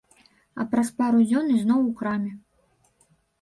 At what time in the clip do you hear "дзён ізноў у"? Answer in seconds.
1.27-1.93